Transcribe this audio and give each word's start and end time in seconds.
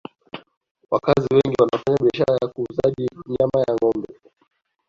wakazi 0.91 1.27
wengi 1.35 1.55
wanafanya 1.61 1.97
biashara 2.03 2.37
ya 2.41 2.47
kuuzaji 2.47 3.07
nyama 3.39 3.63
ya 3.67 3.73
ngombe 3.75 4.07